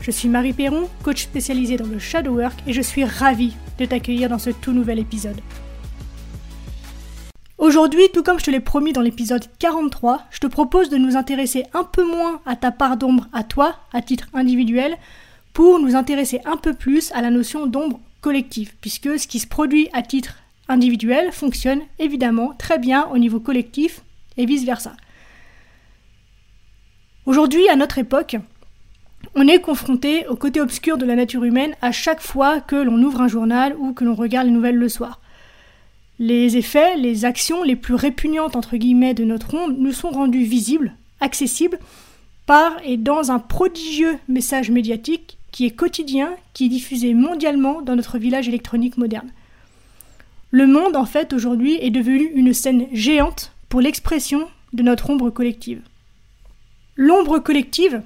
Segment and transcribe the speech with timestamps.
[0.00, 3.84] Je suis Marie Perron, coach spécialisée dans le shadow work et je suis ravie de
[3.84, 5.40] t'accueillir dans ce tout nouvel épisode.
[7.58, 11.16] Aujourd'hui, tout comme je te l'ai promis dans l'épisode 43, je te propose de nous
[11.16, 14.96] intéresser un peu moins à ta part d'ombre à toi, à titre individuel,
[15.52, 19.46] pour nous intéresser un peu plus à la notion d'ombre collective, puisque ce qui se
[19.46, 20.36] produit à titre
[20.68, 24.02] individuel fonctionne évidemment très bien au niveau collectif
[24.36, 24.92] et vice-versa.
[27.24, 28.36] Aujourd'hui, à notre époque,
[29.34, 33.02] on est confronté au côté obscur de la nature humaine à chaque fois que l'on
[33.02, 35.20] ouvre un journal ou que l'on regarde les nouvelles le soir.
[36.18, 40.44] Les effets, les actions les plus répugnantes entre guillemets de notre onde nous sont rendus
[40.44, 41.78] visibles, accessibles,
[42.46, 47.96] par et dans un prodigieux message médiatique qui est quotidien, qui est diffusé mondialement dans
[47.96, 49.30] notre village électronique moderne.
[50.50, 55.30] Le monde, en fait, aujourd'hui, est devenu une scène géante pour l'expression de notre ombre
[55.30, 55.80] collective.
[56.94, 58.02] L'ombre collective,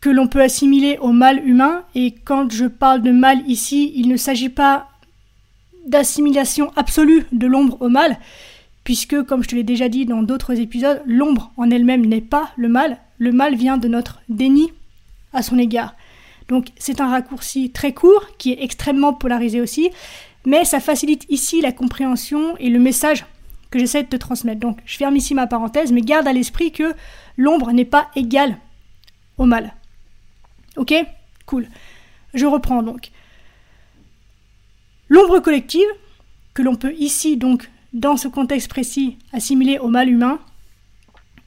[0.00, 4.08] que l'on peut assimiler au mal humain, et quand je parle de mal ici, il
[4.08, 4.88] ne s'agit pas
[5.86, 8.18] d'assimilation absolue de l'ombre au mal,
[8.84, 12.50] puisque, comme je te l'ai déjà dit dans d'autres épisodes, l'ombre en elle-même n'est pas
[12.56, 14.72] le mal, le mal vient de notre déni
[15.32, 15.94] à son égard.
[16.48, 19.90] Donc c'est un raccourci très court, qui est extrêmement polarisé aussi,
[20.44, 23.24] mais ça facilite ici la compréhension et le message
[23.70, 24.60] que j'essaie de te transmettre.
[24.60, 26.94] Donc je ferme ici ma parenthèse, mais garde à l'esprit que
[27.36, 28.58] l'ombre n'est pas égale
[29.38, 29.74] au mal.
[30.76, 30.94] Ok?
[31.46, 31.66] Cool.
[32.34, 33.10] Je reprends donc.
[35.08, 35.88] L'ombre collective,
[36.54, 40.38] que l'on peut ici donc, dans ce contexte précis, assimiler au mal humain,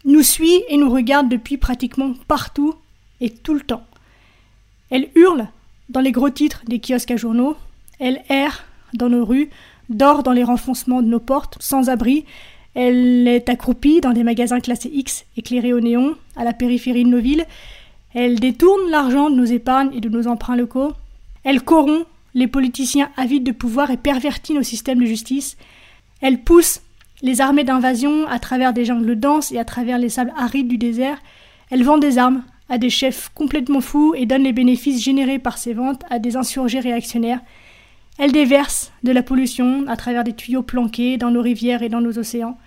[0.03, 2.75] nous suit et nous regarde depuis pratiquement partout
[3.21, 3.85] et tout le temps.
[4.91, 5.47] Elle hurle
[5.89, 7.57] dans les gros titres des kiosques à journaux,
[7.99, 9.49] elle erre dans nos rues,
[9.89, 12.25] dort dans les renfoncements de nos portes, sans abri,
[12.75, 17.09] elle est accroupie dans des magasins classés X éclairés au néon, à la périphérie de
[17.09, 17.45] nos villes,
[18.13, 20.93] elle détourne l'argent de nos épargnes et de nos emprunts locaux.
[21.43, 25.57] Elle corrompt les politiciens avides de pouvoir et pervertit nos systèmes de justice.
[26.21, 26.81] Elle pousse
[27.21, 30.77] les armées d'invasion à travers des jungles denses et à travers les sables arides du
[30.77, 31.17] désert.
[31.71, 35.57] Elle vend des armes à des chefs complètement fous et donne les bénéfices générés par
[35.57, 37.41] ces ventes à des insurgés réactionnaires.
[38.17, 42.01] Elle déverse de la pollution à travers des tuyaux planqués dans nos rivières et dans
[42.01, 42.57] nos océans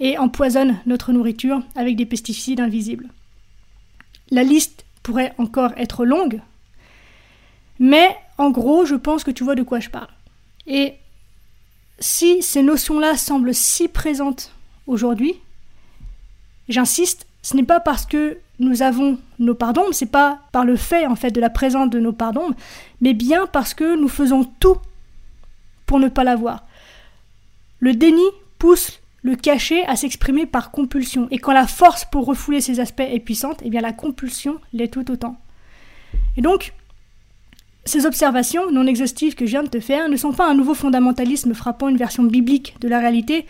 [0.00, 3.08] et empoisonne notre nourriture avec des pesticides invisibles.
[4.30, 6.40] La liste pourrait encore être longue,
[7.78, 10.08] mais en gros, je pense que tu vois de quoi je parle.
[10.66, 10.94] Et
[11.98, 14.52] si ces notions-là semblent si présentes
[14.86, 15.34] aujourd'hui,
[16.68, 21.06] j'insiste, ce n'est pas parce que nous avons nos pardons, c'est pas par le fait
[21.06, 22.54] en fait de la présence de nos pardons,
[23.00, 24.78] mais bien parce que nous faisons tout
[25.86, 26.64] pour ne pas l'avoir.
[27.80, 28.22] Le déni
[28.58, 31.26] pousse le cacher à s'exprimer par compulsion.
[31.30, 34.92] Et quand la force pour refouler ces aspects est puissante, eh bien la compulsion l'est
[34.92, 35.40] tout autant.
[36.36, 36.74] Et donc,
[37.86, 40.74] ces observations non exhaustives que je viens de te faire ne sont pas un nouveau
[40.74, 43.46] fondamentalisme frappant une version biblique de la réalité.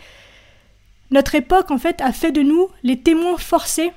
[1.11, 3.91] Notre époque, en fait, a fait de nous les témoins forcés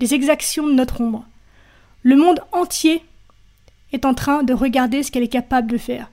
[0.00, 1.24] des exactions de notre ombre.
[2.02, 3.02] Le monde entier
[3.92, 6.10] est en train de regarder ce qu'elle est capable de faire.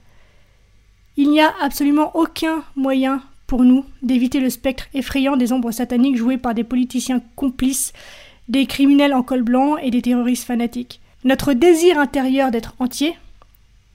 [1.16, 3.20] Il n'y a absolument aucun moyen
[3.62, 7.92] nous d'éviter le spectre effrayant des ombres sataniques jouées par des politiciens complices,
[8.48, 11.00] des criminels en col blanc et des terroristes fanatiques.
[11.22, 13.14] Notre désir intérieur d'être entier,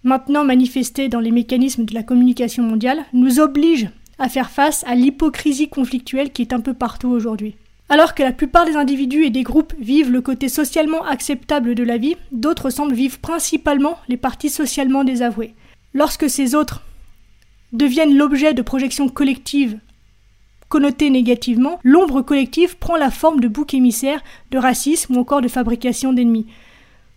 [0.03, 4.95] maintenant manifesté dans les mécanismes de la communication mondiale, nous oblige à faire face à
[4.95, 7.55] l'hypocrisie conflictuelle qui est un peu partout aujourd'hui.
[7.91, 11.83] Alors que la plupart des individus et des groupes vivent le côté socialement acceptable de
[11.83, 15.55] la vie, d'autres semblent vivre principalement les parties socialement désavouées.
[15.95, 16.83] Lorsque ces autres
[17.73, 19.79] deviennent l'objet de projections collectives
[20.69, 25.47] connotées négativement, l'ombre collective prend la forme de bouc émissaire, de racisme ou encore de
[25.47, 26.45] fabrication d'ennemis.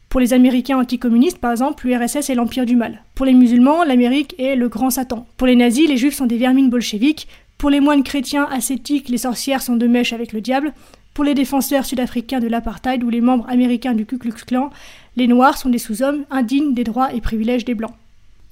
[0.08, 3.02] Pour les Américains anticommunistes, par exemple, l'URSS est l'empire du mal.
[3.14, 5.26] Pour les musulmans, l'Amérique est le grand Satan.
[5.37, 7.28] Pour les nazis, les juifs sont des vermines bolcheviques.
[7.56, 10.72] Pour les moines chrétiens ascétiques, les sorcières sont de mèche avec le diable.
[11.14, 14.70] Pour les défenseurs sud-africains de l'apartheid ou les membres américains du Ku Klux Klan,
[15.16, 17.94] les noirs sont des sous-hommes indignes des droits et privilèges des blancs.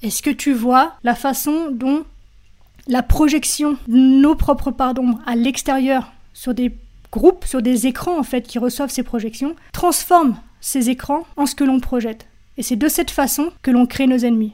[0.03, 2.03] Est-ce que tu vois la façon dont
[2.87, 6.75] la projection de nos propres parts d'ombre à l'extérieur sur des
[7.11, 11.53] groupes, sur des écrans en fait qui reçoivent ces projections, transforme ces écrans en ce
[11.53, 12.25] que l'on projette?
[12.57, 14.53] Et c'est de cette façon que l'on crée nos ennemis.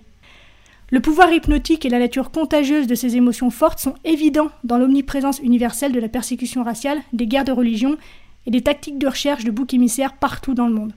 [0.89, 5.39] Le pouvoir hypnotique et la nature contagieuse de ces émotions fortes sont évidents dans l'omniprésence
[5.39, 7.97] universelle de la persécution raciale, des guerres de religion
[8.45, 10.93] et des tactiques de recherche de boucs émissaires partout dans le monde.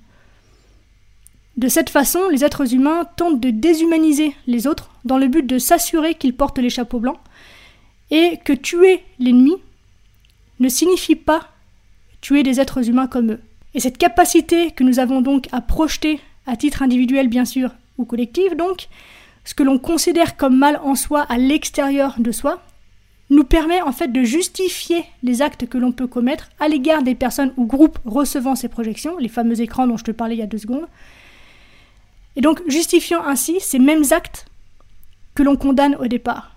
[1.61, 5.59] De cette façon, les êtres humains tentent de déshumaniser les autres dans le but de
[5.59, 7.19] s'assurer qu'ils portent les chapeaux blancs
[8.11, 9.57] et que tuer l'ennemi
[10.59, 11.49] ne signifie pas
[12.23, 13.41] tuer des êtres humains comme eux.
[13.75, 18.07] Et cette capacité que nous avons donc à projeter, à titre individuel bien sûr, ou
[18.07, 18.89] collectif donc,
[19.45, 22.63] ce que l'on considère comme mal en soi à l'extérieur de soi,
[23.29, 27.15] nous permet en fait de justifier les actes que l'on peut commettre à l'égard des
[27.15, 30.43] personnes ou groupes recevant ces projections, les fameux écrans dont je te parlais il y
[30.43, 30.87] a deux secondes,
[32.37, 34.47] et donc justifiant ainsi ces mêmes actes
[35.35, 36.57] que l'on condamne au départ.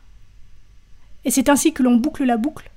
[1.25, 2.69] Et c'est ainsi que l'on boucle la boucle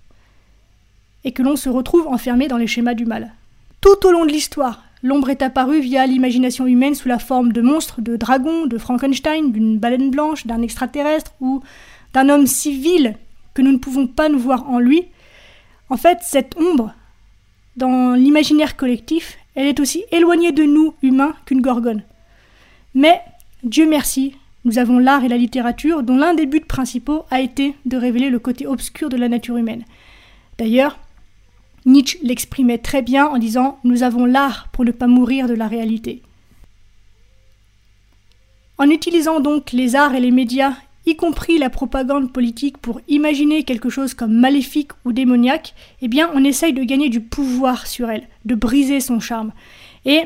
[1.25, 3.33] et que l'on se retrouve enfermé dans les schémas du mal.
[3.81, 7.61] Tout au long de l'histoire, l'ombre est apparue via l'imagination humaine sous la forme de
[7.61, 11.63] monstres, de dragons, de Frankenstein, d'une baleine blanche, d'un extraterrestre ou
[12.15, 13.17] d'un homme civil
[13.55, 15.05] que nous ne pouvons pas nous voir en lui.
[15.91, 16.95] En fait, cette ombre,
[17.77, 22.03] dans l'imaginaire collectif, elle est aussi éloignée de nous, humains, qu'une gorgone.
[22.97, 23.21] Mais,
[23.63, 24.33] Dieu merci,
[24.65, 28.31] nous avons l'art et la littérature dont l'un des buts principaux a été de révéler
[28.31, 29.85] le côté obscur de la nature humaine.
[30.57, 30.99] D'ailleurs,
[31.85, 35.69] Nietzsche l'exprimait très bien en disant Nous avons l'art pour ne pas mourir de la
[35.69, 36.23] réalité.
[38.79, 40.73] En utilisant donc les arts et les médias,
[41.05, 46.31] y compris la propagande politique, pour imaginer quelque chose comme maléfique ou démoniaque, eh bien
[46.35, 49.53] on essaye de gagner du pouvoir sur elle, de briser son charme.
[50.07, 50.23] Et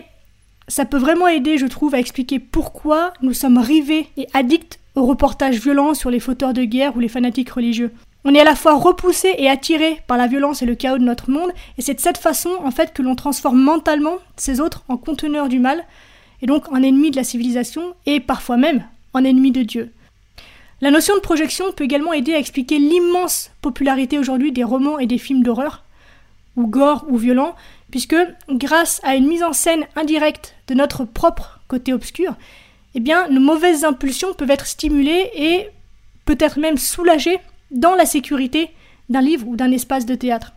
[0.70, 5.04] ça peut vraiment aider, je trouve, à expliquer pourquoi nous sommes rivés et addicts aux
[5.04, 7.92] reportages violents sur les fauteurs de guerre ou les fanatiques religieux.
[8.24, 11.04] On est à la fois repoussé et attiré par la violence et le chaos de
[11.04, 14.84] notre monde, et c'est de cette façon, en fait, que l'on transforme mentalement ces autres
[14.88, 15.84] en conteneurs du mal,
[16.40, 19.92] et donc en ennemis de la civilisation, et parfois même en ennemis de Dieu.
[20.80, 25.06] La notion de projection peut également aider à expliquer l'immense popularité aujourd'hui des romans et
[25.06, 25.82] des films d'horreur,
[26.56, 27.54] ou gore ou violents,
[27.90, 28.16] puisque
[28.48, 32.34] grâce à une mise en scène indirecte de notre propre côté obscur,
[32.94, 35.68] eh bien, nos mauvaises impulsions peuvent être stimulées et
[36.24, 37.38] peut-être même soulagées
[37.70, 38.70] dans la sécurité
[39.08, 40.52] d'un livre ou d'un espace de théâtre.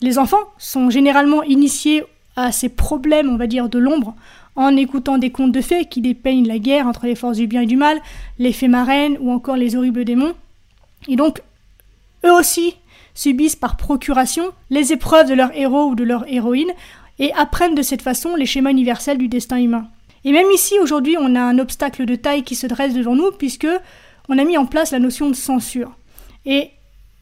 [0.00, 2.04] Les enfants sont généralement initiés
[2.36, 4.14] à ces problèmes, on va dire, de l'ombre
[4.56, 7.62] en écoutant des contes de fées qui dépeignent la guerre entre les forces du bien
[7.62, 8.00] et du mal,
[8.38, 10.34] les fées marraines ou encore les horribles démons.
[11.08, 11.42] Et donc,
[12.24, 12.76] eux aussi
[13.14, 16.72] subissent par procuration les épreuves de leur héros ou de leur héroïne
[17.18, 19.88] et apprennent de cette façon les schémas universels du destin humain.
[20.24, 23.30] Et même ici, aujourd'hui, on a un obstacle de taille qui se dresse devant nous
[23.30, 23.68] puisque
[24.28, 25.92] on a mis en place la notion de censure.
[26.46, 26.70] Et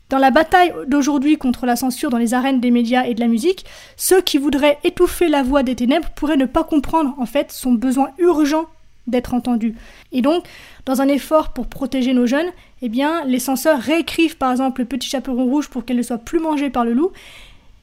[0.09, 3.29] dans la bataille d'aujourd'hui contre la censure dans les arènes des médias et de la
[3.29, 3.65] musique,
[3.97, 7.73] ceux qui voudraient étouffer la voix des ténèbres pourraient ne pas comprendre en fait son
[7.73, 8.67] besoin urgent
[9.07, 9.75] d'être entendu.
[10.13, 10.45] Et donc,
[10.87, 12.51] dans un effort pour protéger nos jeunes,
[12.83, 16.19] eh bien, les censeurs réécrivent par exemple le petit chaperon rouge pour qu'elle ne soit
[16.19, 17.13] plus mangée par le loup.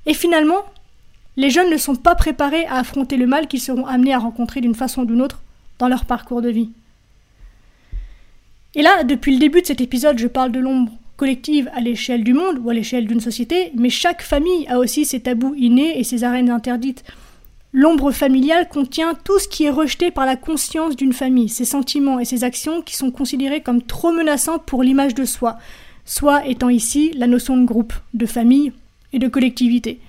[0.06, 0.64] Et finalement,
[1.36, 4.62] les jeunes ne sont pas préparés à affronter le mal qu'ils seront amenés à rencontrer
[4.62, 5.42] d'une façon ou d'une autre
[5.78, 6.72] dans leur parcours de vie.
[8.76, 12.24] Et là, depuis le début de cet épisode, je parle de l'ombre collective à l'échelle
[12.24, 16.00] du monde ou à l'échelle d'une société, mais chaque famille a aussi ses tabous innés
[16.00, 17.04] et ses arènes interdites.
[17.72, 22.20] L'ombre familiale contient tout ce qui est rejeté par la conscience d'une famille, ses sentiments
[22.20, 25.60] et ses actions qui sont considérés comme trop menaçants pour l'image de soi,
[26.04, 28.74] soit étant ici la notion de groupe, de famille
[29.14, 30.00] et de collectivité.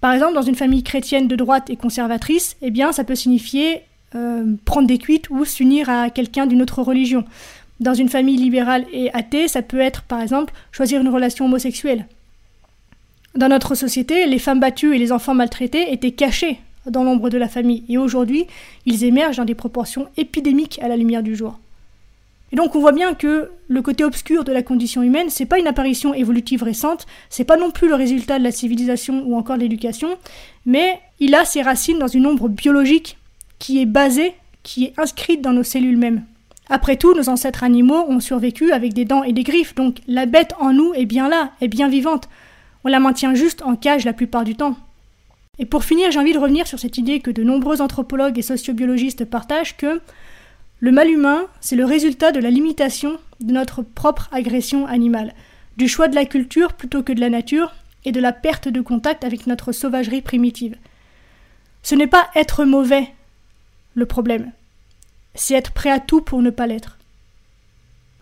[0.00, 3.82] Par exemple, dans une famille chrétienne de droite et conservatrice, eh bien, ça peut signifier
[4.14, 7.24] euh, prendre des cuites ou s'unir à quelqu'un d'une autre religion.
[7.80, 12.06] Dans une famille libérale et athée, ça peut être, par exemple, choisir une relation homosexuelle.
[13.34, 17.38] Dans notre société, les femmes battues et les enfants maltraités étaient cachés dans l'ombre de
[17.38, 18.46] la famille, et aujourd'hui,
[18.86, 21.58] ils émergent dans des proportions épidémiques à la lumière du jour.
[22.52, 25.58] Et donc on voit bien que le côté obscur de la condition humaine, c'est pas
[25.58, 29.56] une apparition évolutive récente, c'est pas non plus le résultat de la civilisation ou encore
[29.56, 30.10] de l'éducation,
[30.66, 33.16] mais il a ses racines dans une ombre biologique
[33.58, 36.24] qui est basée, qui est inscrite dans nos cellules mêmes.
[36.68, 40.26] Après tout, nos ancêtres animaux ont survécu avec des dents et des griffes, donc la
[40.26, 42.28] bête en nous est bien là, est bien vivante.
[42.84, 44.76] On la maintient juste en cage la plupart du temps.
[45.58, 48.42] Et pour finir, j'ai envie de revenir sur cette idée que de nombreux anthropologues et
[48.42, 50.00] sociobiologistes partagent que
[50.80, 55.34] le mal humain, c'est le résultat de la limitation de notre propre agression animale,
[55.76, 58.80] du choix de la culture plutôt que de la nature, et de la perte de
[58.80, 60.76] contact avec notre sauvagerie primitive.
[61.82, 63.12] Ce n'est pas être mauvais
[63.94, 64.52] le problème,
[65.34, 66.98] c'est être prêt à tout pour ne pas l'être.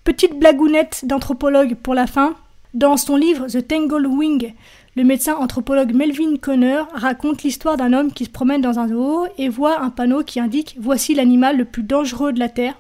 [0.05, 2.35] Petite blagounette d'anthropologue pour la fin.
[2.73, 4.55] Dans son livre The Tangled Wing,
[5.01, 9.27] le médecin anthropologue Melvin Conner raconte l'histoire d'un homme qui se promène dans un zoo
[9.39, 12.75] et voit un panneau qui indique Voici l'animal le plus dangereux de la Terre.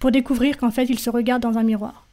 [0.00, 2.06] pour découvrir qu'en fait il se regarde dans un miroir.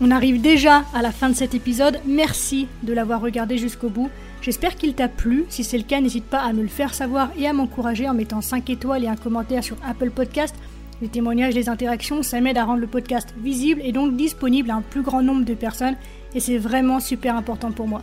[0.00, 2.00] On arrive déjà à la fin de cet épisode.
[2.04, 4.10] Merci de l'avoir regardé jusqu'au bout.
[4.42, 5.44] J'espère qu'il t'a plu.
[5.48, 8.14] Si c'est le cas, n'hésite pas à me le faire savoir et à m'encourager en
[8.14, 10.56] mettant 5 étoiles et un commentaire sur Apple Podcast.
[11.00, 14.74] Les témoignages, les interactions, ça m'aide à rendre le podcast visible et donc disponible à
[14.74, 15.96] un plus grand nombre de personnes
[16.34, 18.02] et c'est vraiment super important pour moi.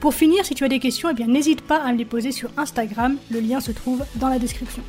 [0.00, 2.50] Pour finir, si tu as des questions, eh n'hésite pas à me les poser sur
[2.56, 4.82] Instagram, le lien se trouve dans la description.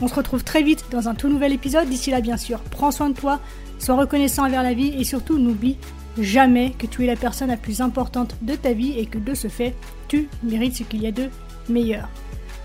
[0.00, 1.88] On se retrouve très vite dans un tout nouvel épisode.
[1.88, 3.40] D'ici là, bien sûr, prends soin de toi,
[3.78, 5.78] sois reconnaissant envers la vie et surtout n'oublie
[6.18, 9.34] jamais que tu es la personne la plus importante de ta vie et que de
[9.34, 9.74] ce fait,
[10.08, 11.28] tu mérites ce qu'il y a de
[11.68, 12.08] meilleur.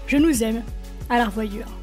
[0.08, 0.62] Je nous aime,
[1.10, 1.81] à la revoyure.